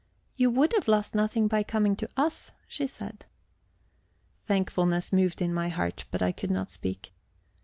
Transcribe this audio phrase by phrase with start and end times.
[0.35, 3.27] "You would have lost nothing by coming to us," she said.
[4.45, 7.13] Thankfulness moved in my heart, but I could not speak.